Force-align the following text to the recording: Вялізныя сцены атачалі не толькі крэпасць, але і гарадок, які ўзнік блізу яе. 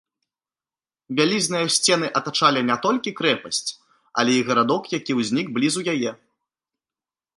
Вялізныя 1.17 1.67
сцены 1.75 2.07
атачалі 2.19 2.63
не 2.69 2.77
толькі 2.85 3.15
крэпасць, 3.19 3.61
але 4.23 4.31
і 4.39 4.49
гарадок, 4.51 4.83
які 4.99 5.11
ўзнік 5.21 5.47
блізу 5.59 5.81
яе. 5.95 6.11